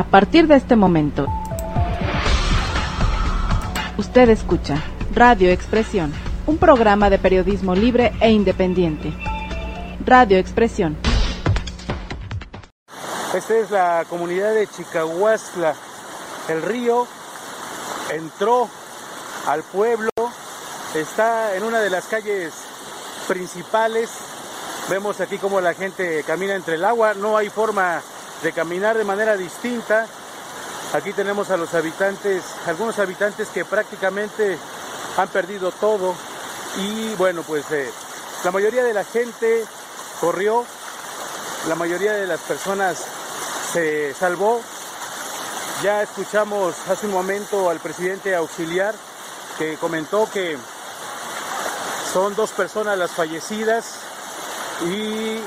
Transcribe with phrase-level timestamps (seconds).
[0.00, 1.26] A partir de este momento,
[3.98, 4.82] usted escucha
[5.14, 6.10] Radio Expresión,
[6.46, 9.12] un programa de periodismo libre e independiente.
[10.06, 10.96] Radio Expresión.
[13.34, 15.74] Esta es la comunidad de Chicahuastla.
[16.48, 17.06] El río
[18.10, 18.70] entró
[19.48, 20.08] al pueblo,
[20.94, 22.54] está en una de las calles
[23.28, 24.08] principales.
[24.88, 28.00] Vemos aquí cómo la gente camina entre el agua, no hay forma
[28.42, 30.06] de caminar de manera distinta.
[30.92, 34.58] Aquí tenemos a los habitantes, algunos habitantes que prácticamente
[35.16, 36.14] han perdido todo
[36.78, 37.90] y bueno, pues eh,
[38.44, 39.64] la mayoría de la gente
[40.20, 40.64] corrió,
[41.68, 43.04] la mayoría de las personas
[43.72, 44.60] se salvó.
[45.82, 48.94] Ya escuchamos hace un momento al presidente auxiliar
[49.58, 50.58] que comentó que
[52.12, 53.94] son dos personas las fallecidas
[54.86, 55.40] y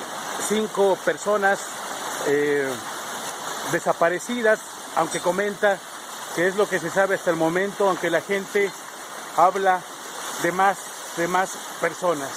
[0.47, 1.59] cinco personas
[2.27, 2.67] eh,
[3.71, 4.59] desaparecidas,
[4.95, 5.77] aunque comenta
[6.35, 8.71] que es lo que se sabe hasta el momento, aunque la gente
[9.37, 9.81] habla
[10.41, 10.77] de más,
[11.17, 12.29] de más personas.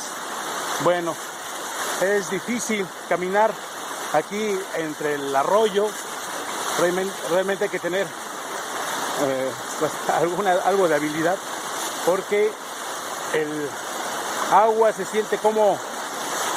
[0.84, 1.14] Bueno,
[2.00, 3.52] es difícil caminar
[4.12, 5.88] aquí entre el arroyo,
[7.30, 11.36] realmente, hay que tener eh, pues, alguna, algo de habilidad,
[12.04, 12.50] porque
[13.32, 13.68] el
[14.52, 15.78] agua se siente como,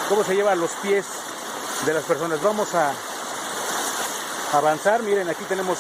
[0.10, 1.06] como se lleva los pies
[1.86, 2.42] de las personas.
[2.42, 2.92] Vamos a
[4.54, 5.78] avanzar, miren, aquí tenemos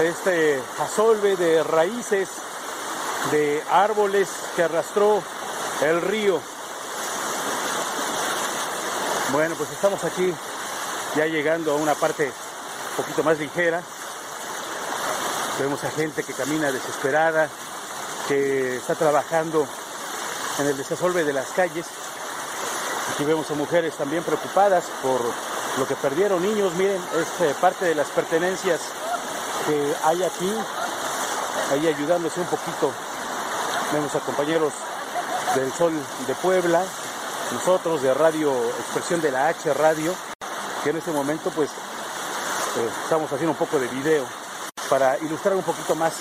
[0.00, 2.28] este asolve de raíces
[3.30, 5.22] de árboles que arrastró
[5.82, 6.40] el río.
[9.32, 10.32] Bueno, pues estamos aquí
[11.16, 13.82] ya llegando a una parte un poquito más ligera.
[15.58, 17.48] Vemos a gente que camina desesperada,
[18.28, 19.66] que está trabajando
[20.58, 21.86] en el desasolve de las calles.
[23.14, 25.20] Aquí vemos a mujeres también preocupadas por
[25.78, 26.42] lo que perdieron.
[26.42, 28.80] Niños, miren, es eh, parte de las pertenencias
[29.66, 30.52] que hay aquí,
[31.72, 32.92] ahí ayudándose un poquito.
[33.92, 34.72] Vemos a compañeros
[35.54, 35.92] del Sol
[36.26, 36.84] de Puebla,
[37.52, 40.14] nosotros de Radio Expresión de la H Radio,
[40.82, 44.26] que en este momento pues eh, estamos haciendo un poco de video
[44.88, 46.14] para ilustrar un poquito más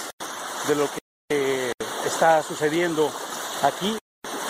[0.67, 0.87] de lo
[1.29, 1.71] que
[2.05, 3.11] está sucediendo
[3.63, 3.97] aquí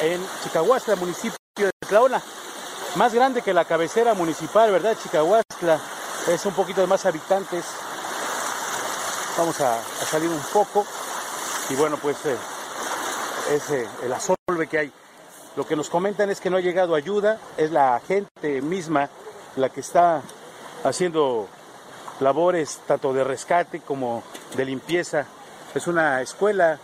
[0.01, 2.22] en Chicahuastla, municipio de Tlaola.
[2.95, 4.97] Más grande que la cabecera municipal, ¿verdad?
[4.97, 5.81] Chicahuastla
[6.29, 7.66] es un poquito de más habitantes.
[9.38, 10.85] Vamos a, salir un poco
[11.69, 12.38] y bueno, pues eh,
[13.51, 13.69] es
[14.01, 14.94] el asolve que hay.
[15.57, 19.09] Lo que nos comentan es que no ha llegado ayuda, es la gente misma
[19.57, 20.22] la que está
[20.85, 21.50] haciendo
[22.22, 24.23] labores tanto de rescate como
[24.55, 25.25] de limpieza.
[25.73, 26.79] Es una escuela,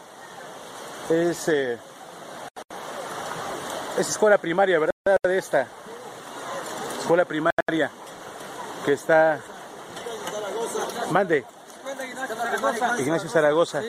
[1.10, 1.78] es, eh,
[3.98, 4.92] es escuela primaria, ¿verdad?
[5.24, 5.68] De esta
[7.02, 7.92] escuela primaria
[8.86, 9.40] que está...
[11.12, 11.44] Mande.
[13.00, 13.82] Ignacio Zaragoza.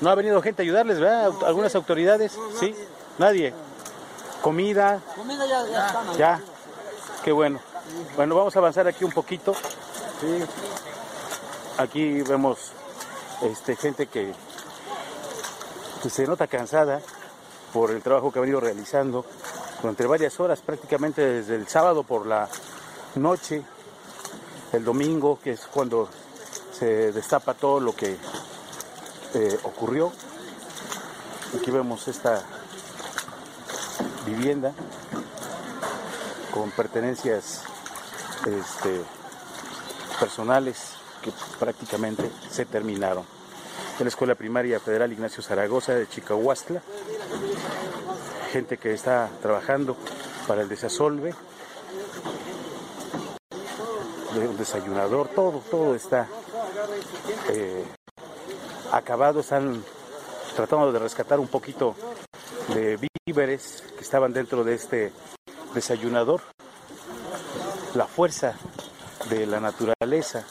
[0.00, 1.32] No ha venido gente a ayudarles, ¿verdad?
[1.44, 2.74] Algunas autoridades, ¿sí?
[3.18, 3.52] Nadie
[4.46, 5.00] comida.
[5.16, 6.40] Comida ya, ya Ya,
[7.24, 7.58] qué bueno.
[8.14, 9.56] Bueno, vamos a avanzar aquí un poquito.
[11.78, 12.70] Aquí vemos
[13.42, 14.32] este, gente que,
[16.00, 17.00] que se nota cansada
[17.72, 19.24] por el trabajo que ha venido realizando
[19.80, 22.48] durante varias horas, prácticamente desde el sábado por la
[23.14, 23.62] noche,
[24.72, 26.08] el domingo, que es cuando
[26.72, 28.16] se destapa todo lo que
[29.34, 30.12] eh, ocurrió.
[31.58, 32.42] Aquí vemos esta
[34.26, 34.72] vivienda
[36.52, 37.62] con pertenencias
[38.46, 39.02] este,
[40.18, 43.24] personales que prácticamente se terminaron.
[43.98, 46.82] En la Escuela Primaria Federal Ignacio Zaragoza de Chicahuastla,
[48.52, 49.96] gente que está trabajando
[50.46, 51.34] para el desasolve,
[54.34, 56.28] un desayunador, todo, todo está
[57.48, 57.84] eh,
[58.92, 59.82] acabado, están
[60.54, 61.94] tratando de rescatar un poquito
[62.74, 65.12] de víveres que estaban dentro de este
[65.74, 66.42] desayunador.
[67.94, 68.54] La fuerza
[69.30, 70.44] de la naturaleza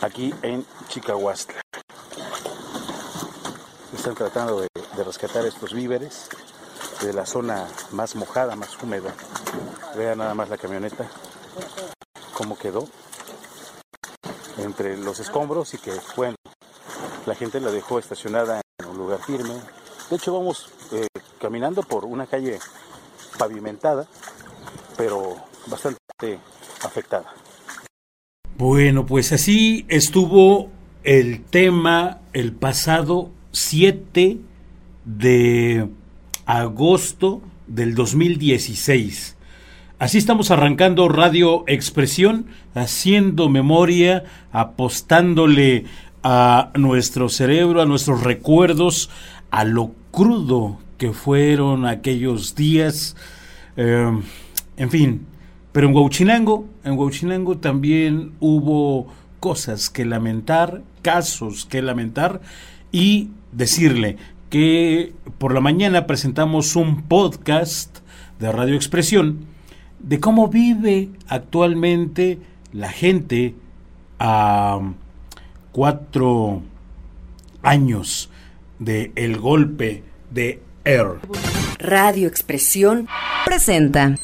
[0.00, 1.60] aquí en Chicahuastla.
[3.92, 4.68] Están tratando de,
[5.02, 6.28] rescatar estos víveres
[7.02, 9.12] de la zona más mojada, más húmeda.
[9.96, 11.08] Vean nada más la camioneta,
[12.34, 12.86] cómo quedó
[14.58, 16.36] entre los escombros y que, bueno,
[17.26, 19.60] la gente la dejó estacionada en un lugar firme,
[20.10, 21.06] de hecho, vamos eh,
[21.40, 22.58] caminando por una calle
[23.38, 24.06] pavimentada,
[24.96, 25.36] pero
[25.66, 25.98] bastante
[26.82, 27.32] afectada.
[28.56, 30.70] Bueno, pues así estuvo
[31.02, 34.38] el tema el pasado 7
[35.04, 35.88] de
[36.46, 39.36] agosto del 2016.
[39.98, 45.84] Así estamos arrancando Radio Expresión, haciendo memoria, apostándole
[46.22, 49.10] a nuestro cerebro, a nuestros recuerdos,
[49.50, 53.16] a lo crudo que fueron aquellos días.
[53.76, 54.20] Eh,
[54.76, 55.26] en fin,
[55.72, 59.06] pero en Huachinango, en Huachinango también hubo
[59.40, 62.40] cosas que lamentar, casos que lamentar
[62.90, 64.16] y decirle
[64.54, 67.98] que por la mañana presentamos un podcast
[68.38, 69.46] de Radio Expresión
[69.98, 72.38] de cómo vive actualmente
[72.72, 73.56] la gente
[74.20, 74.78] a
[75.72, 76.62] cuatro
[77.64, 78.30] años
[78.78, 81.18] de el golpe de Air.
[81.80, 83.08] Radio Expresión
[83.44, 84.14] presenta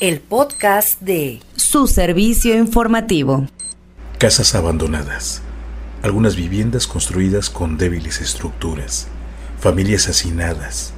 [0.00, 3.46] el podcast de su servicio informativo.
[4.18, 5.40] Casas abandonadas.
[6.02, 9.08] Algunas viviendas construidas con débiles estructuras.
[9.60, 10.92] Familias hacinadas.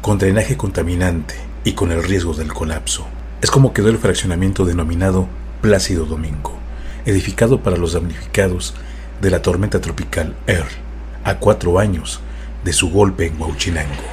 [0.00, 1.34] Con drenaje contaminante
[1.64, 3.08] y con el riesgo del colapso.
[3.42, 5.26] Es como quedó el fraccionamiento denominado
[5.60, 6.52] Plácido Domingo,
[7.06, 8.74] edificado para los damnificados
[9.20, 10.68] de la tormenta tropical Earl,
[11.24, 12.20] a cuatro años
[12.62, 14.04] de su golpe en Huachinango.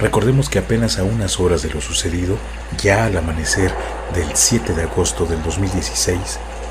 [0.00, 2.36] Recordemos que apenas a unas horas de lo sucedido,
[2.82, 3.72] ya al amanecer
[4.12, 6.18] del 7 de agosto del 2016,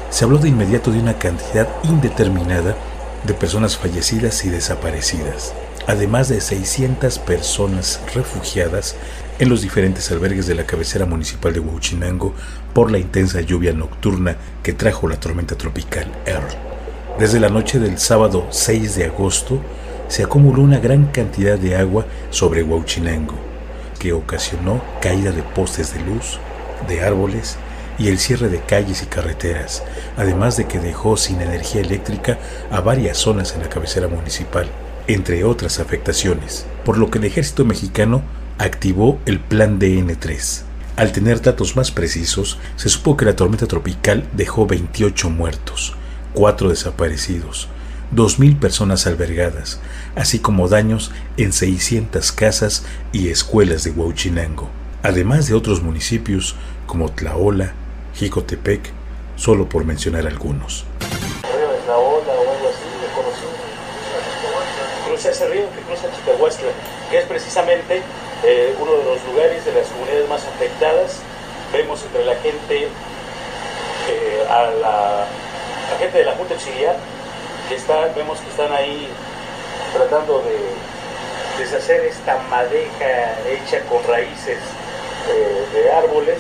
[0.09, 2.75] se habló de inmediato de una cantidad indeterminada
[3.23, 5.53] de personas fallecidas y desaparecidas,
[5.87, 8.95] además de 600 personas refugiadas
[9.39, 12.33] en los diferentes albergues de la cabecera municipal de Huachinango
[12.73, 16.47] por la intensa lluvia nocturna que trajo la tormenta tropical Earl.
[17.17, 19.61] Desde la noche del sábado 6 de agosto,
[20.09, 23.35] se acumuló una gran cantidad de agua sobre Huachinango,
[23.97, 26.39] que ocasionó caída de postes de luz,
[26.87, 27.57] de árboles
[27.97, 29.83] y el cierre de calles y carreteras,
[30.17, 32.37] además de que dejó sin energía eléctrica
[32.71, 34.67] a varias zonas en la cabecera municipal,
[35.07, 38.21] entre otras afectaciones, por lo que el ejército mexicano
[38.57, 40.63] activó el Plan DN3.
[40.95, 45.95] Al tener datos más precisos, se supo que la tormenta tropical dejó 28 muertos,
[46.33, 47.67] 4 desaparecidos,
[48.15, 49.79] 2.000 personas albergadas,
[50.15, 54.69] así como daños en 600 casas y escuelas de Huachinango,
[55.03, 56.55] además de otros municipios
[56.87, 57.73] como Tlaola,
[58.15, 58.91] Jicotepec,
[59.35, 60.85] solo por mencionar algunos.
[65.05, 65.63] Cruza ese río
[66.27, 68.01] que cruza Chicahuasca, que es precisamente
[68.43, 71.19] eh, uno de los lugares de las comunidades más afectadas.
[71.71, 72.87] Vemos entre la gente
[74.09, 75.27] eh, a la,
[75.99, 76.95] gente de la Junta Auxiliar
[77.71, 79.09] está, vemos que están ahí
[79.93, 84.59] tratando de deshacer esta madeja hecha con raíces
[85.29, 86.37] eh, de árboles,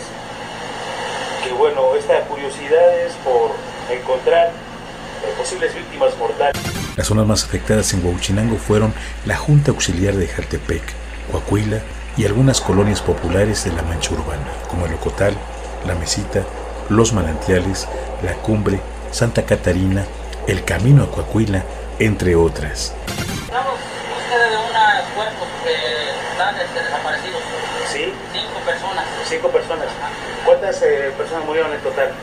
[1.43, 3.51] que bueno, esta curiosidad es por
[3.89, 4.51] encontrar
[5.37, 6.76] posibles víctimas mortales.
[6.97, 8.93] Las zonas más afectadas en Huachinango fueron
[9.25, 10.83] la Junta Auxiliar de Jaltepec,
[11.31, 11.79] Coahuila
[12.17, 15.35] y algunas colonias populares de la mancha urbana, como el Ocotal,
[15.85, 16.43] La Mesita,
[16.89, 17.87] Los Manantiales,
[18.23, 20.05] La Cumbre, Santa Catarina
[20.47, 21.63] el Camino a Coahuila,
[21.99, 22.93] entre otras.
[23.45, 27.41] Estamos en búsqueda de unos cuerpos que están desaparecidos.
[27.91, 28.13] ¿Sí?
[28.31, 29.05] Cinco personas.
[29.27, 29.87] Cinco personas.
[30.45, 32.13] ¿Cuántas eh, personas murieron en total?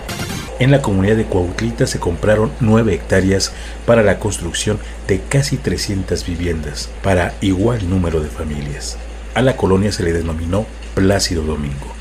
[0.61, 3.53] En la comunidad de Coautlita se compraron 9 hectáreas
[3.87, 4.79] para la construcción
[5.09, 8.97] de casi 300 viviendas para igual número de familias.
[9.35, 10.65] A la colonia se le denominó
[10.95, 11.93] Plácido Domingo,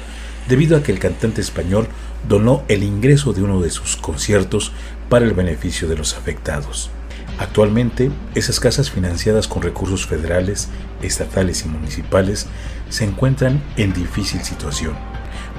[0.47, 1.87] debido a que el cantante español
[2.29, 4.71] donó el ingreso de uno de sus conciertos
[5.09, 6.91] para el beneficio de los afectados.
[7.39, 10.69] Actualmente, esas casas financiadas con recursos federales,
[11.01, 12.45] estatales y municipales
[12.89, 14.93] se encuentran en difícil situación,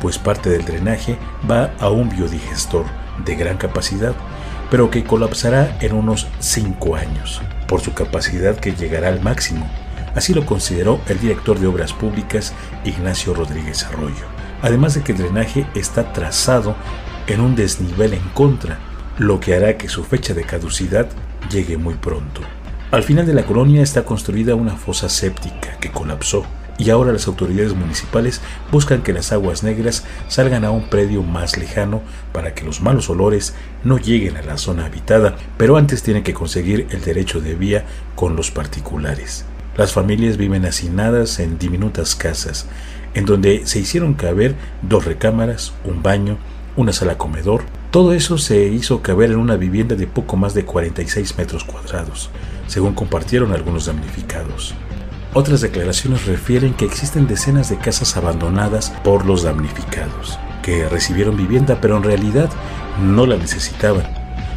[0.05, 1.17] pues parte del drenaje
[1.51, 2.85] va a un biodigestor
[3.25, 4.15] de gran capacidad,
[4.71, 9.67] pero que colapsará en unos 5 años, por su capacidad que llegará al máximo.
[10.15, 12.53] Así lo consideró el director de Obras Públicas,
[12.85, 14.35] Ignacio Rodríguez Arroyo
[14.65, 16.75] además de que el drenaje está trazado
[17.27, 18.79] en un desnivel en contra,
[19.19, 21.07] lo que hará que su fecha de caducidad
[21.51, 22.41] llegue muy pronto.
[22.91, 26.47] Al final de la colonia está construida una fosa séptica que colapsó
[26.79, 28.41] y ahora las autoridades municipales
[28.73, 32.03] buscan que las aguas negras salgan a un predio más lejano
[32.33, 33.55] para que los malos olores
[33.85, 37.85] no lleguen a la zona habitada, pero antes tienen que conseguir el derecho de vía
[38.15, 39.45] con los particulares.
[39.77, 42.67] Las familias viven hacinadas en diminutas casas
[43.15, 46.37] en donde se hicieron caber dos recámaras, un baño,
[46.77, 47.63] una sala comedor.
[47.91, 52.31] Todo eso se hizo caber en una vivienda de poco más de 46 metros cuadrados,
[52.67, 54.75] según compartieron algunos damnificados.
[55.37, 61.81] Otras declaraciones refieren que existen decenas de casas abandonadas por los damnificados, que recibieron vivienda
[61.81, 62.51] pero en realidad
[63.03, 64.07] no la necesitaban,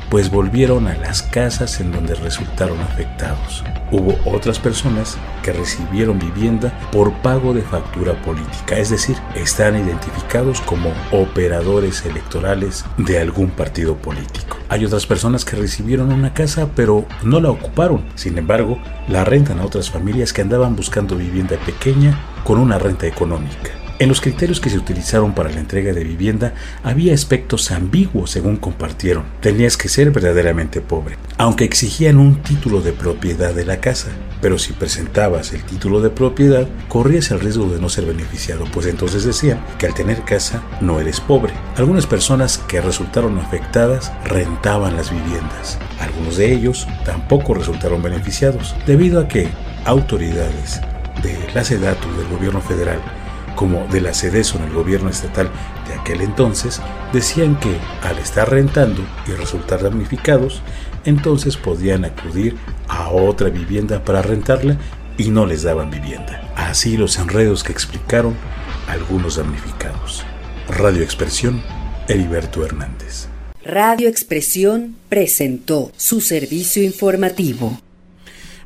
[0.09, 3.63] pues volvieron a las casas en donde resultaron afectados.
[3.91, 10.61] Hubo otras personas que recibieron vivienda por pago de factura política, es decir, están identificados
[10.61, 14.57] como operadores electorales de algún partido político.
[14.69, 19.59] Hay otras personas que recibieron una casa pero no la ocuparon, sin embargo, la rentan
[19.59, 23.86] a otras familias que andaban buscando vivienda pequeña con una renta económica.
[23.99, 28.57] En los criterios que se utilizaron para la entrega de vivienda había aspectos ambiguos según
[28.57, 29.23] compartieron.
[29.41, 34.09] Tenías que ser verdaderamente pobre, aunque exigían un título de propiedad de la casa.
[34.39, 38.85] Pero si presentabas el título de propiedad, corrías el riesgo de no ser beneficiado, pues
[38.85, 41.53] entonces decían que al tener casa no eres pobre.
[41.75, 45.79] Algunas personas que resultaron afectadas rentaban las viviendas.
[45.99, 49.47] Algunos de ellos tampoco resultaron beneficiados, debido a que
[49.85, 50.81] autoridades
[51.23, 52.99] de la SEDATU del gobierno federal
[53.57, 55.49] como de la CEDESO en el gobierno estatal
[55.87, 56.79] de aquel entonces,
[57.11, 60.61] decían que al estar rentando y resultar damnificados,
[61.03, 62.55] entonces podían acudir
[62.87, 64.77] a otra vivienda para rentarla
[65.17, 66.53] y no les daban vivienda.
[66.55, 68.35] Así los enredos que explicaron
[68.87, 70.23] algunos damnificados.
[70.69, 71.63] Radio Expresión,
[72.07, 73.27] Heriberto Hernández.
[73.65, 77.81] Radio Expresión presentó su servicio informativo.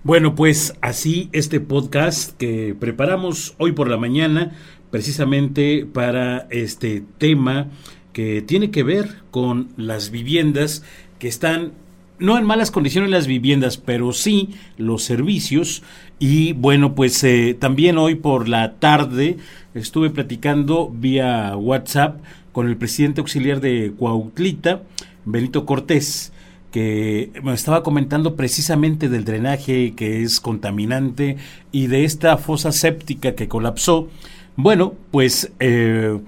[0.03, 4.51] Bueno, pues así este podcast que preparamos hoy por la mañana
[4.91, 7.67] precisamente para este tema
[8.13, 10.83] que tiene que ver con las viviendas
[11.17, 11.71] que están
[12.21, 15.81] no en malas condiciones las viviendas, pero sí los servicios.
[16.19, 19.37] Y bueno, pues eh, también hoy por la tarde
[19.73, 22.21] estuve platicando vía WhatsApp
[22.51, 24.83] con el presidente auxiliar de Cuautlita,
[25.25, 26.31] Benito Cortés,
[26.71, 31.37] que me estaba comentando precisamente del drenaje que es contaminante
[31.71, 34.09] y de esta fosa séptica que colapsó
[34.61, 36.19] bueno, pues eh,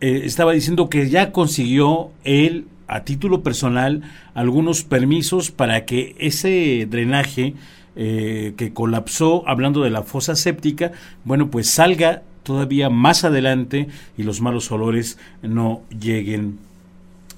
[0.00, 4.02] eh, estaba diciendo que ya consiguió él a título personal
[4.34, 7.54] algunos permisos para que ese drenaje
[7.96, 10.92] eh, que colapsó, hablando de la fosa séptica,
[11.24, 16.58] bueno, pues salga todavía más adelante y los malos olores no lleguen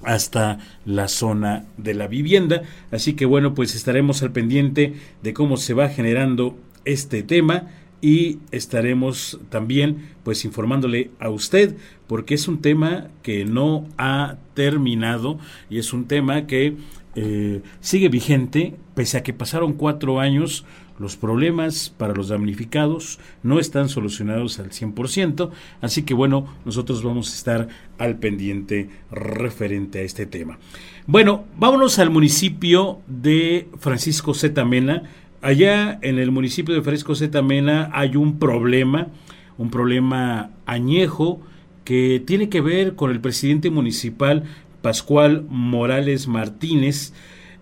[0.05, 2.63] hasta la zona de la vivienda.
[2.91, 7.69] Así que bueno, pues estaremos al pendiente de cómo se va generando este tema
[8.01, 11.77] y estaremos también pues informándole a usted
[12.07, 15.39] porque es un tema que no ha terminado
[15.69, 16.77] y es un tema que
[17.15, 20.65] eh, sigue vigente pese a que pasaron cuatro años
[21.01, 27.33] los problemas para los damnificados no están solucionados al 100%, así que bueno, nosotros vamos
[27.33, 30.59] a estar al pendiente referente a este tema.
[31.07, 35.05] Bueno, vámonos al municipio de Francisco Zetamena,
[35.43, 39.09] Allá en el municipio de Fresco Zetamena hay un problema,
[39.57, 41.41] un problema añejo
[41.85, 44.45] que tiene que ver con el presidente municipal
[44.83, 47.15] Pascual Morales Martínez,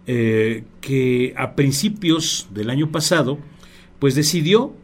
[0.08, 3.38] eh, que a principios del año pasado,
[4.00, 4.74] pues decidió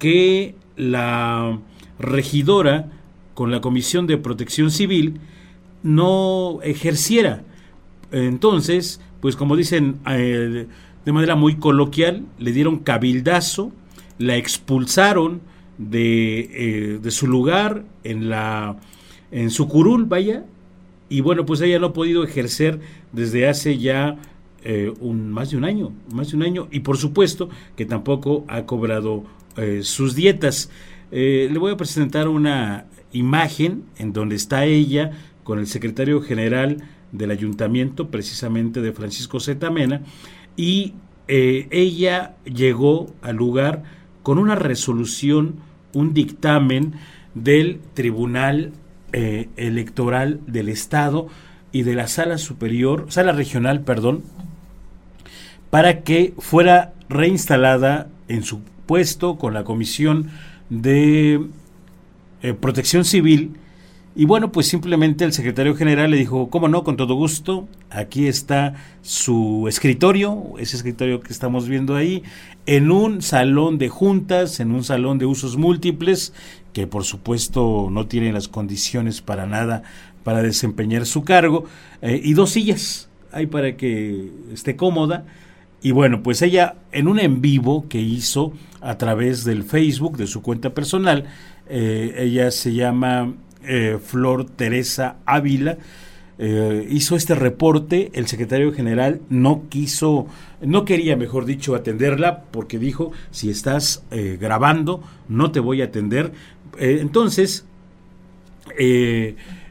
[0.00, 1.60] que la
[2.00, 2.90] regidora
[3.34, 5.20] con la Comisión de Protección Civil
[5.84, 7.44] no ejerciera.
[8.10, 10.66] Entonces, pues como dicen, eh,
[11.04, 13.72] de manera muy coloquial, le dieron cabildazo,
[14.18, 15.40] la expulsaron
[15.78, 18.76] de, eh, su lugar en, la,
[19.30, 20.44] en su curul, vaya,
[21.08, 22.80] y bueno, pues ella no ha podido ejercer
[23.12, 24.16] desde hace ya
[24.64, 28.44] eh, un, más de un año, más de un año, y por supuesto que tampoco
[28.48, 29.24] ha cobrado
[29.56, 30.70] eh, sus dietas.
[31.10, 35.10] le voy a presentar una imagen en donde está ella
[35.44, 36.78] con el secretario general
[37.10, 40.02] del ayuntamiento, precisamente de Francisco Zetamena,
[40.56, 40.94] y
[41.28, 43.82] eh, ella llegó al lugar
[44.22, 45.56] con una resolución,
[45.92, 46.94] un dictamen
[47.34, 48.72] del Tribunal
[49.12, 51.28] eh, Electoral del Estado
[51.72, 54.22] y de la Sala Superior, Sala Regional, perdón,
[55.70, 60.30] para que fuera reinstalada en su puesto con la Comisión
[60.68, 61.46] de
[62.42, 63.56] eh, Protección Civil
[64.14, 66.84] y bueno, pues simplemente el secretario general le dijo, ¿cómo no?
[66.84, 72.22] Con todo gusto, aquí está su escritorio, ese escritorio que estamos viendo ahí,
[72.66, 76.34] en un salón de juntas, en un salón de usos múltiples,
[76.74, 79.82] que por supuesto no tiene las condiciones para nada
[80.24, 81.64] para desempeñar su cargo,
[82.02, 85.24] eh, y dos sillas, ahí para que esté cómoda.
[85.82, 88.52] Y bueno, pues ella en un en vivo que hizo
[88.82, 91.24] a través del Facebook de su cuenta personal,
[91.68, 93.32] eh, ella se llama
[93.64, 95.78] eh, Flor Teresa Ávila,
[96.38, 100.26] eh, hizo este reporte, el secretario general no quiso,
[100.60, 105.86] no quería, mejor dicho, atenderla porque dijo, si estás eh, grabando, no te voy a
[105.86, 106.32] atender.
[106.78, 107.66] entonces,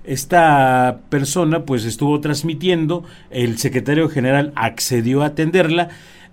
[0.04, 5.90] esta persona pues estuvo transmitiendo, el secretario general accedió a atenderla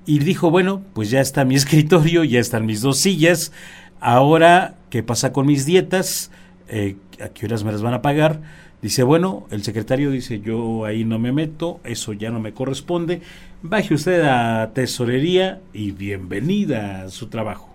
[0.07, 3.53] y dijo, bueno, pues ya está mi escritorio, ya están mis dos sillas,
[4.01, 6.31] ahora, ¿qué pasa con mis dietas?
[6.69, 8.41] Eh, ¿A qué horas me las van a pagar?
[8.83, 13.23] Dice, bueno, el secretario dice, yo ahí no me meto, eso ya no me corresponde,
[13.61, 17.75] baje usted a tesorería y bienvenida a su trabajo.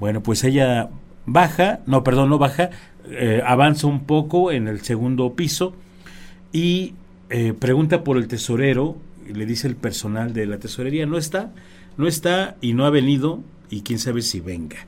[0.00, 0.88] Bueno, pues ella
[1.24, 2.70] baja, no, perdón, no baja,
[3.10, 5.74] eh, avanza un poco en el segundo piso
[6.52, 6.94] y
[7.30, 8.96] eh, pregunta por el tesorero,
[9.32, 11.52] le dice el personal de la tesorería, no está,
[11.96, 14.78] no está y no ha venido y quién sabe si venga.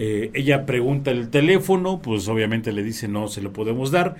[0.00, 4.14] Eh, ella pregunta el teléfono, pues obviamente le dice no se lo podemos dar,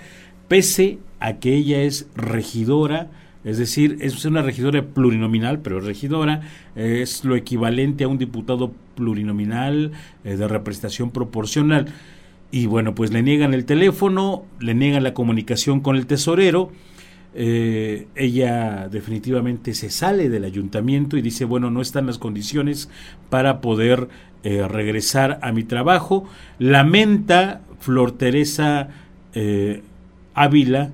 [0.49, 3.11] pese a que ella es regidora,
[3.44, 6.42] es decir, es una regidora plurinominal, pero regidora
[6.75, 9.92] es lo equivalente a un diputado plurinominal
[10.25, 11.87] eh, de representación proporcional.
[12.50, 16.73] Y bueno, pues le niegan el teléfono, le niegan la comunicación con el tesorero.
[17.35, 22.88] Eh, ella definitivamente se sale del ayuntamiento y dice, bueno, no están las condiciones
[23.30, 24.08] para poder
[24.42, 26.25] eh, regresar a mi trabajo.
[26.58, 28.88] Lamenta Flor Teresa
[30.35, 30.90] Ávila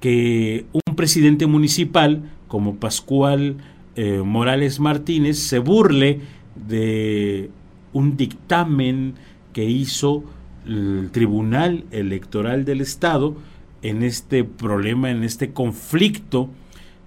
[0.00, 3.56] que un presidente municipal como Pascual
[3.96, 6.20] eh, Morales Martínez se burle
[6.54, 7.50] de
[7.92, 9.14] un dictamen
[9.52, 10.24] que hizo
[10.66, 13.36] el Tribunal Electoral del Estado
[13.82, 16.50] en este problema, en este conflicto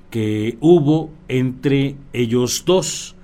[0.10, 3.16] que hubo entre ellos dos.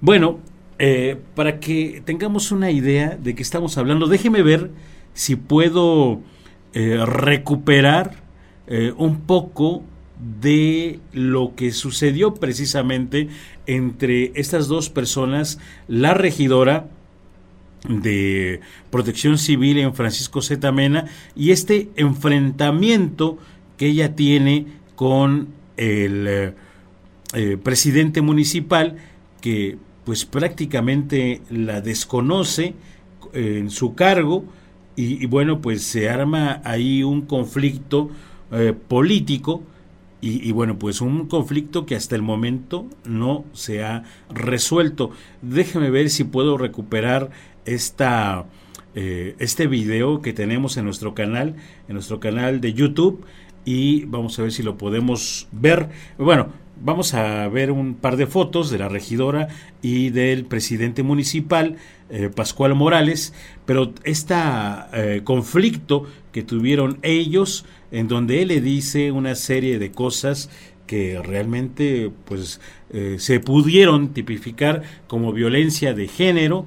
[0.00, 0.40] Bueno,
[0.78, 4.70] eh, para que tengamos una idea de qué estamos hablando, déjeme ver
[5.14, 6.20] si puedo
[6.74, 8.22] eh, recuperar
[8.66, 9.82] eh, un poco
[10.40, 13.28] de lo que sucedió precisamente
[13.66, 16.88] entre estas dos personas, la regidora
[17.88, 18.60] de
[18.90, 20.70] Protección Civil en Francisco Z.
[20.72, 23.38] Mena y este enfrentamiento
[23.76, 26.54] que ella tiene con el
[27.34, 28.96] eh, presidente municipal
[29.40, 32.74] que pues prácticamente la desconoce
[33.32, 34.44] en su cargo
[34.94, 38.10] y, bueno, pues se arma ahí un conflicto
[38.50, 39.62] eh, político
[40.24, 45.10] y, bueno, pues un conflicto que hasta el momento no se ha resuelto.
[45.40, 47.30] Déjeme ver si puedo recuperar
[47.64, 48.46] esta,
[48.94, 51.56] eh, este video que tenemos en nuestro canal,
[51.88, 53.24] en nuestro canal de YouTube
[53.64, 55.88] y vamos a ver si lo podemos ver.
[56.18, 56.48] Bueno,
[56.82, 59.48] vamos a ver un par de fotos de la regidora
[59.82, 61.76] y del presidente municipal,
[62.10, 63.32] eh, Pascual Morales,
[63.66, 64.34] pero este
[65.24, 70.50] conflicto que tuvieron ellos, en donde él le dice una serie de cosas
[70.86, 72.60] que realmente pues
[73.16, 76.66] se pudieron tipificar como violencia de género,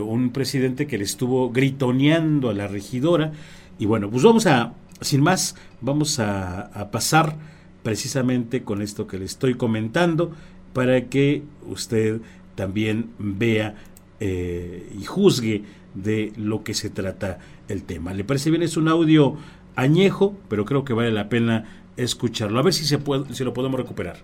[0.00, 3.32] un presidente que le estuvo gritoneando a la regidora,
[3.78, 7.36] y bueno, pues vamos a, sin más, vamos a pasar
[7.82, 10.32] precisamente con esto que le estoy comentando
[10.72, 12.20] para que usted
[12.56, 13.76] también vea
[14.18, 15.62] eh, y juzgue
[15.94, 18.12] de lo que se trata el tema.
[18.12, 18.62] ¿Le parece bien?
[18.62, 19.36] Es un audio
[19.76, 21.64] añejo, pero creo que vale la pena
[21.96, 22.58] escucharlo.
[22.58, 24.16] A ver si se puede, si lo podemos recuperar.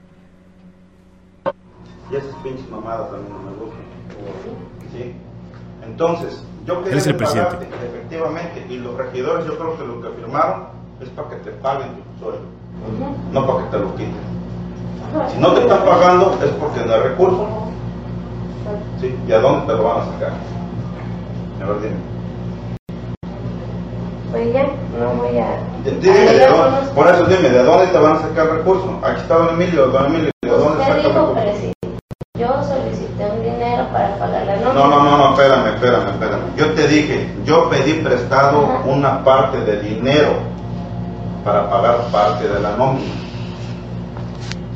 [2.10, 3.80] Y esas pinches mamadas también no me gustan.
[4.92, 5.12] ¿Sí?
[5.92, 7.68] Entonces, yo quería el presidente.
[7.84, 10.64] efectivamente, y los regidores yo creo que lo que firmaron
[11.02, 12.62] es para que te paguen tu sueldo
[13.32, 14.32] no para que te lo quiten.
[15.30, 17.46] Si no te están pagando es porque no hay recursos.
[19.00, 19.14] ¿Sí?
[19.28, 20.32] ¿Y a dónde te lo van a sacar?
[21.62, 21.96] A ver, dime.
[24.30, 24.66] Pues ya,
[24.98, 25.58] no voy a...
[25.84, 28.90] Dime, por eso dime, ¿de dónde te van a sacar recursos?
[29.02, 30.31] Aquí está don Emilio, don Emilio,
[35.82, 36.56] espérame, espérame.
[36.56, 40.34] Yo te dije, yo pedí prestado una parte de dinero
[41.44, 43.12] para pagar parte de la nómina.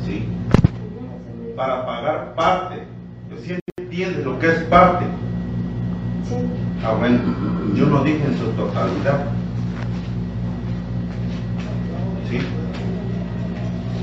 [0.05, 0.27] ¿Sí?
[1.55, 2.83] Para pagar parte.
[3.31, 5.05] Yo sí entiendes lo que es parte.
[6.27, 6.35] Sí.
[6.85, 7.19] Ah, bueno,
[7.73, 9.25] yo lo dije en su totalidad.
[12.29, 12.39] ¿Sí?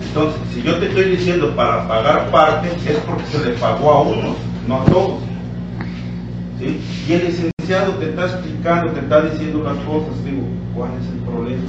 [0.08, 4.02] Entonces, si yo te estoy diciendo para pagar parte, es porque se le pagó a
[4.02, 4.36] unos,
[4.66, 5.33] no a todos.
[6.58, 6.80] ¿Sí?
[7.08, 10.42] Y el licenciado te está explicando, te está diciendo las cosas, digo,
[10.74, 11.62] ¿cuál es el problema?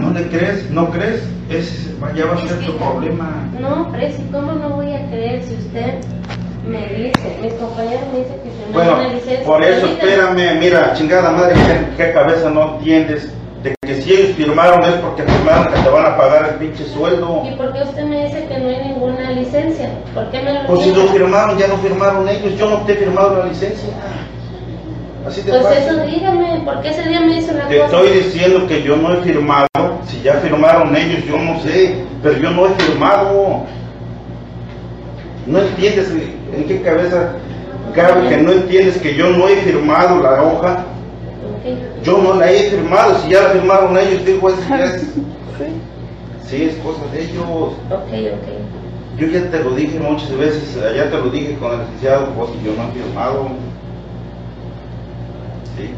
[0.00, 0.70] ¿No le crees?
[0.70, 1.22] ¿No crees?
[1.48, 3.30] Ese ya va a ser tu problema.
[3.60, 6.00] No, Presi, ¿cómo no voy a creer si usted
[6.68, 9.46] me dice, mis compañeros me dicen que se bueno, una licencia?
[9.46, 11.54] Por eso, espérame, mira, chingada madre,
[11.96, 13.32] ¿qué, cabeza no entiendes?
[14.06, 17.42] Si ellos firmaron es porque firmaron que te van a pagar el pinche sueldo.
[17.44, 19.90] ¿Y por qué usted me dice que no hay ninguna licencia?
[20.14, 22.92] ¿Por qué me lo Pues si lo firmaron, ya no firmaron ellos, yo no te
[22.92, 23.88] he firmado la licencia.
[25.26, 27.96] Así de Pues eso dígame, porque ese día me hizo una Te cosa.
[27.96, 29.66] estoy diciendo que yo no he firmado,
[30.06, 33.64] si ya firmaron ellos, yo no sé, pero yo no he firmado.
[35.46, 36.12] No entiendes
[36.56, 37.32] en qué cabeza
[37.92, 40.84] cabe que no entiendes que yo no he firmado la hoja.
[42.02, 45.06] Yo no la he firmado, si ya la firmaron ellos, digo, es, es-
[46.48, 47.44] sí, es cosa de ellos.
[47.44, 49.18] Ok, ok.
[49.18, 52.50] Yo ya te lo dije muchas veces, ya te lo dije con el licenciado, pues
[52.64, 53.48] yo no he firmado.
[55.76, 55.90] Sí.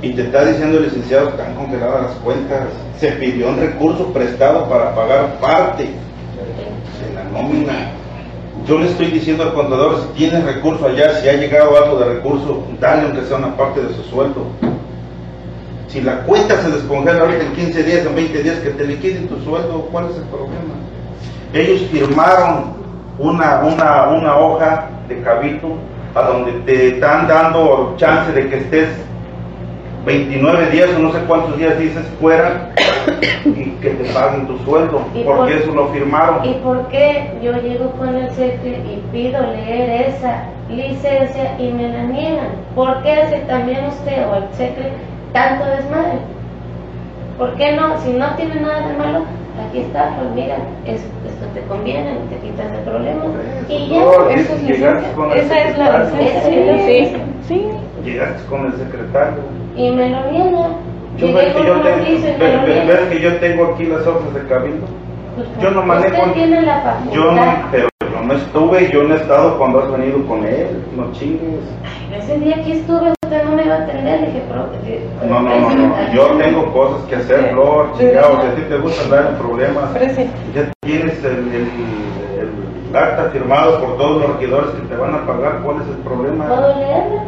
[0.00, 2.60] Y te está diciendo el licenciado que están congeladas las cuentas.
[2.98, 7.90] Se pidió un recurso prestado para pagar parte de la nómina.
[8.66, 12.14] Yo le estoy diciendo al contador, si tiene recurso allá, si ha llegado algo de
[12.14, 14.46] recurso, dale aunque sea una parte de su sueldo.
[15.88, 19.28] Si la cuenta se descongela ahorita en 15 días, en 20 días, que te liquiden
[19.28, 20.74] tu sueldo, ¿cuál es el problema?
[21.52, 22.74] Ellos firmaron
[23.18, 25.76] una, una, una hoja de cabildo
[26.14, 28.88] a donde te están dando chance de que estés
[30.06, 32.72] 29 días o no sé cuántos días dices fuera
[33.44, 36.44] y que te paguen tu sueldo, ¿Y porque por- eso lo firmaron.
[36.44, 41.88] ¿Y por qué yo llego con el secre y pido leer esa licencia y me
[41.88, 42.48] la niegan?
[42.74, 44.90] ¿Por qué hace también usted o el secre
[45.32, 46.18] tanto desmadre?
[47.38, 47.98] ¿Por qué no?
[48.00, 49.20] Si no tiene nada de malo,
[49.68, 53.26] aquí está, pues mira, es- esto te conviene, te quitas de problemas
[53.68, 54.00] y ya.
[54.00, 56.72] No, Eso es llegaste con el Esa es la secretario.
[56.74, 57.18] licencia.
[57.48, 57.66] Sí.
[58.04, 59.38] Llegaste con el secretario.
[59.76, 60.68] Y me lo niega.
[61.18, 62.84] Yo ves que yo, ves- niega.
[62.86, 64.86] ves que yo tengo aquí las hojas de cabildo.
[65.36, 66.16] Pues, Yo no manejo.
[66.22, 67.12] Usted tiene la facultad.
[67.14, 70.84] Yo no, pero yo no estuve, yo no he estado cuando has venido con él,
[70.96, 71.60] no chingues.
[72.12, 74.20] Ese día que estuve, usted no me iba a atender.
[74.20, 74.70] Le dije, pero.
[74.84, 78.62] eh, No, no, no, no, yo tengo cosas que hacer, Flor, chingados, si a ti
[78.68, 79.90] te gusta andar en problemas,
[80.54, 81.72] ya tienes el, el-
[82.90, 86.02] el acta firmado por todos los regidores que te van a pagar, ¿cuál es el
[86.02, 86.46] problema?
[86.48, 87.22] ¿Puedo leerla?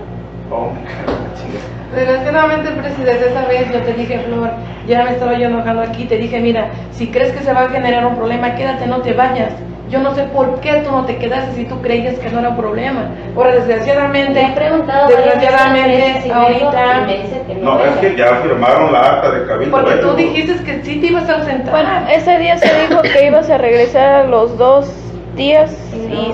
[0.51, 4.51] Oh, me Desgraciadamente, presidente, esa vez yo te dije, Flor,
[4.87, 7.69] ya me estaba yo enojando aquí, te dije, mira, si crees que se va a
[7.69, 9.53] generar un problema, quédate, no te vayas.
[9.91, 12.49] Yo no sé por qué tú no te quedaste si tú creías que no era
[12.49, 13.11] un problema.
[13.37, 17.75] Ahora, desgraciadamente, he preguntado desgraciadamente, si ahorita, me dice que no.
[17.75, 19.77] No, es que ya firmaron la acta de cabildo.
[19.77, 21.71] porque tú dijiste que sí te ibas a ausentar.
[21.71, 24.91] Bueno, ese día se dijo que ibas a regresar a los dos
[25.37, 26.33] días Y no,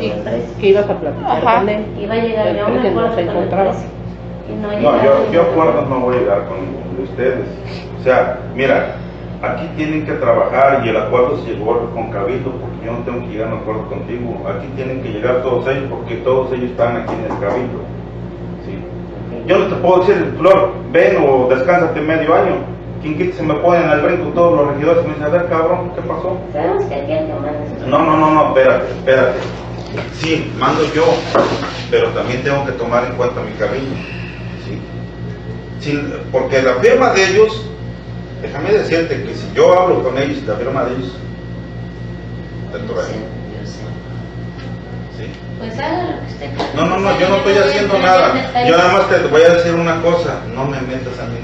[0.00, 0.58] el precio.
[0.60, 1.58] que ibas a platicar Ajá.
[1.58, 1.84] con él.
[2.00, 3.72] Iba a llegar El yo no acuerdo
[4.48, 7.46] no, yo, yo acuerdos no voy a llegar con ustedes.
[8.00, 8.96] O sea, mira,
[9.42, 13.20] aquí tienen que trabajar y el acuerdo se llegó con Cabildo porque yo no tengo
[13.20, 14.42] que llegar a un acuerdo contigo.
[14.48, 17.80] Aquí tienen que llegar todos ellos porque todos ellos están aquí en el Cabildo.
[18.64, 18.78] Sí.
[19.46, 22.54] Yo no te puedo decir, Flor, ven o descánsate medio año.
[23.02, 25.48] Quien quita se me ponen al brinco todos los regidores y me dicen, a ver
[25.48, 26.38] cabrón, ¿qué pasó?
[26.52, 27.88] Sabemos que aquí que.
[27.88, 29.38] No, no, no, no, espérate, espérate.
[30.14, 31.04] Sí, mando yo,
[31.90, 34.21] pero también tengo que tomar en cuenta mi cariño.
[36.30, 37.62] Porque la firma de ellos,
[38.40, 41.12] déjame decirte que si yo hablo con ellos la firma de ellos,
[42.72, 43.24] dentro de ahí.
[43.60, 43.78] Yo sé.
[45.18, 45.30] ¿sí?
[45.58, 46.74] Pues haga lo que usted.
[46.74, 48.66] No, no, no, yo no estoy haciendo nada.
[48.66, 51.38] Yo nada más te voy a decir una cosa, no me metas a mí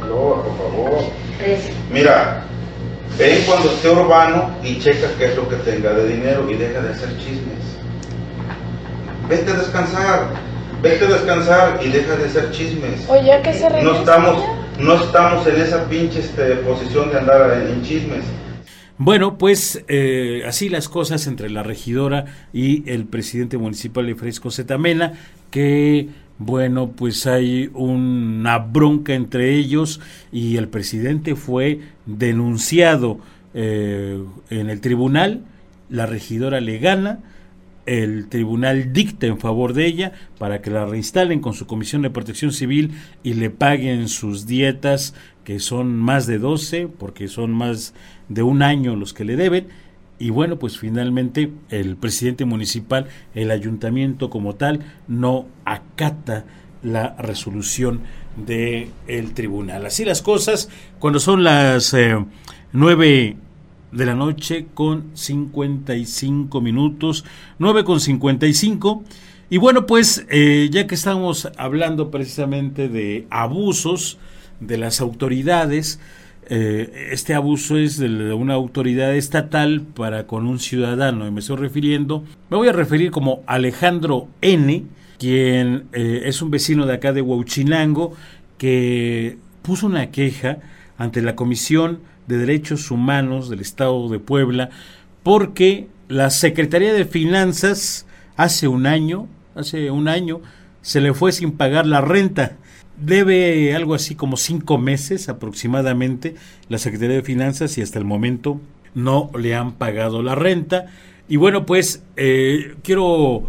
[0.00, 1.04] Flor, por favor.
[1.38, 1.74] Precio.
[1.90, 2.42] Mira,
[3.18, 6.80] ven cuando esté urbano y checa qué es lo que tenga de dinero y deja
[6.80, 7.60] de hacer chismes.
[9.28, 10.30] Vete a descansar,
[10.82, 13.06] vete a descansar y deja de hacer chismes.
[13.08, 14.44] o ya que se No estamos,
[14.78, 18.24] no estamos en esa pinche este, posición de andar en, en chismes.
[19.02, 24.50] Bueno, pues eh, así las cosas entre la regidora y el presidente municipal de Fresco
[24.50, 25.14] Zetamena,
[25.50, 30.00] que bueno, pues hay una bronca entre ellos
[30.32, 33.20] y el presidente fue denunciado
[33.54, 35.42] eh, en el tribunal,
[35.88, 37.20] la regidora le gana,
[37.90, 42.10] el tribunal dicta en favor de ella para que la reinstalen con su comisión de
[42.10, 42.92] protección civil
[43.24, 47.92] y le paguen sus dietas, que son más de 12, porque son más
[48.28, 49.66] de un año los que le deben.
[50.20, 56.44] Y bueno, pues finalmente el presidente municipal, el ayuntamiento como tal, no acata
[56.84, 58.02] la resolución
[58.36, 59.84] del el tribunal.
[59.84, 60.68] Así las cosas,
[61.00, 62.24] cuando son las eh,
[62.72, 63.36] nueve
[63.92, 67.24] de la noche con 55 minutos,
[67.58, 69.04] 9 con 55.
[69.50, 74.18] Y bueno, pues eh, ya que estamos hablando precisamente de abusos
[74.60, 75.98] de las autoridades,
[76.52, 81.56] eh, este abuso es de una autoridad estatal para con un ciudadano, y me estoy
[81.56, 84.84] refiriendo, me voy a referir como Alejandro N.,
[85.18, 88.14] quien eh, es un vecino de acá de Huauchinango,
[88.58, 90.58] que puso una queja
[90.98, 94.70] ante la Comisión de Derechos Humanos del Estado de Puebla,
[95.22, 100.40] porque la Secretaría de Finanzas hace un año, hace un año,
[100.80, 102.56] se le fue sin pagar la renta.
[102.96, 106.36] Debe algo así como cinco meses aproximadamente
[106.68, 108.60] la Secretaría de Finanzas y hasta el momento
[108.94, 110.86] no le han pagado la renta.
[111.28, 113.42] Y bueno, pues eh, quiero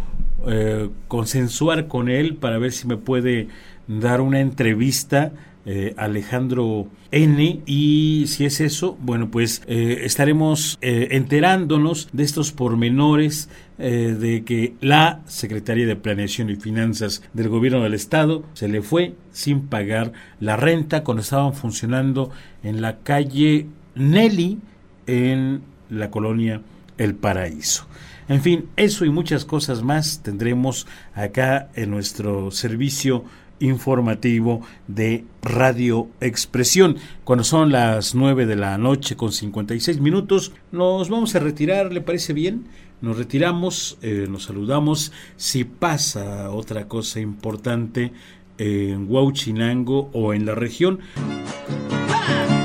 [0.46, 3.48] eh, consensuar con él para ver si me puede
[3.86, 5.32] dar una entrevista
[5.64, 12.50] eh, Alejandro N y si es eso, bueno pues eh, estaremos eh, enterándonos de estos
[12.50, 13.48] pormenores
[13.78, 19.16] de que la Secretaría de Planeación y Finanzas del Gobierno del Estado se le fue
[19.32, 22.30] sin pagar la renta cuando estaban funcionando
[22.62, 24.60] en la calle Nelly
[25.08, 26.62] en la colonia
[26.96, 27.88] El Paraíso.
[28.28, 33.24] En fin, eso y muchas cosas más tendremos acá en nuestro servicio
[33.62, 36.96] informativo de Radio Expresión.
[37.24, 42.00] Cuando son las 9 de la noche con 56 minutos, nos vamos a retirar, ¿le
[42.00, 42.64] parece bien?
[43.00, 45.12] Nos retiramos, eh, nos saludamos.
[45.36, 48.12] Si pasa otra cosa importante
[48.58, 51.00] en Huauchinango o en la región.
[51.68, 52.61] Hoy